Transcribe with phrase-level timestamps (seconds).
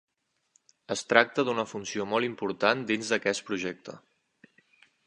[0.95, 4.01] Es tracta d'una funció molt important dins d'aquest projecte.